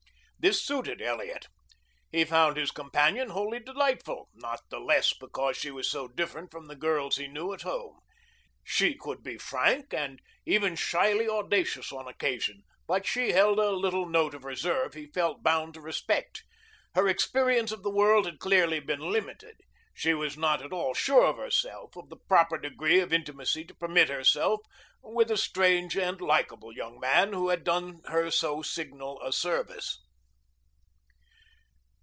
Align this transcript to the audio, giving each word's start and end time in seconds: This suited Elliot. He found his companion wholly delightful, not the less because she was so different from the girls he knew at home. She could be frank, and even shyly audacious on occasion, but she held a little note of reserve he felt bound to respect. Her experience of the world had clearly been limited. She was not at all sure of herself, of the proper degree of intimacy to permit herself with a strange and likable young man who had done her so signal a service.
This 0.43 0.65
suited 0.65 1.03
Elliot. 1.03 1.45
He 2.11 2.25
found 2.25 2.57
his 2.57 2.71
companion 2.71 3.29
wholly 3.29 3.59
delightful, 3.59 4.27
not 4.33 4.61
the 4.71 4.79
less 4.79 5.13
because 5.13 5.55
she 5.55 5.69
was 5.69 5.87
so 5.87 6.07
different 6.07 6.49
from 6.49 6.65
the 6.65 6.75
girls 6.75 7.17
he 7.17 7.27
knew 7.27 7.53
at 7.53 7.61
home. 7.61 7.99
She 8.63 8.95
could 8.95 9.21
be 9.21 9.37
frank, 9.37 9.93
and 9.93 10.19
even 10.47 10.75
shyly 10.75 11.29
audacious 11.29 11.91
on 11.91 12.07
occasion, 12.07 12.63
but 12.87 13.05
she 13.05 13.33
held 13.33 13.59
a 13.59 13.69
little 13.69 14.07
note 14.09 14.33
of 14.33 14.43
reserve 14.43 14.95
he 14.95 15.05
felt 15.05 15.43
bound 15.43 15.75
to 15.75 15.79
respect. 15.81 16.43
Her 16.95 17.07
experience 17.07 17.71
of 17.71 17.83
the 17.83 17.91
world 17.91 18.25
had 18.25 18.39
clearly 18.39 18.79
been 18.79 19.11
limited. 19.11 19.57
She 19.93 20.15
was 20.15 20.37
not 20.37 20.63
at 20.63 20.73
all 20.73 20.95
sure 20.95 21.23
of 21.27 21.37
herself, 21.37 21.95
of 21.95 22.09
the 22.09 22.17
proper 22.17 22.57
degree 22.57 22.99
of 22.99 23.13
intimacy 23.13 23.63
to 23.65 23.75
permit 23.75 24.09
herself 24.09 24.61
with 25.03 25.29
a 25.29 25.37
strange 25.37 25.95
and 25.95 26.19
likable 26.19 26.73
young 26.75 26.99
man 26.99 27.31
who 27.31 27.49
had 27.49 27.63
done 27.63 28.01
her 28.05 28.31
so 28.31 28.63
signal 28.63 29.21
a 29.21 29.31
service. 29.31 29.99